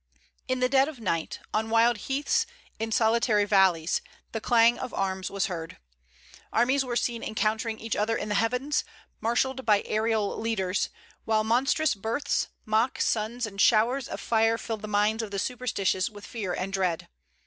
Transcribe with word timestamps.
"In 0.47 0.61
the 0.61 0.67
dead 0.67 0.87
of 0.87 0.99
night, 0.99 1.39
on 1.53 1.69
wild 1.69 1.99
heaths, 2.09 2.47
in 2.79 2.91
solitary 2.91 3.45
valleys, 3.45 4.01
the 4.31 4.41
clang 4.41 4.79
of 4.79 4.95
arms 4.95 5.29
was 5.29 5.45
heard. 5.45 5.77
Armies 6.51 6.83
were 6.83 6.95
seen 6.95 7.21
encountering 7.21 7.79
each 7.79 7.95
other 7.95 8.17
in 8.17 8.27
the 8.27 8.33
heavens, 8.33 8.83
marshalled 9.19 9.63
by 9.63 9.83
aërial 9.83 10.39
leaders, 10.39 10.89
while 11.25 11.43
monstrous 11.43 11.93
births, 11.93 12.47
mock 12.65 12.99
suns, 12.99 13.45
and 13.45 13.61
showers 13.61 14.07
of 14.09 14.19
fire 14.19 14.57
filled 14.57 14.81
the 14.81 14.87
minds 14.87 15.21
of 15.21 15.29
the 15.29 15.37
superstitious 15.37 16.09
with 16.09 16.25
fear 16.25 16.51
and 16.51 16.73
dread. 16.73 17.07